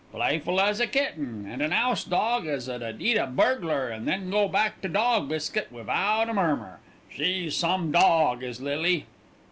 [0.11, 4.31] "Playful as a kitten, and an 'ouse dog as 'ud eat a burglar an' then
[4.31, 6.79] go back to dawg biscuit wivout a murmur.
[7.15, 9.05] She's some dawg, is Lily!"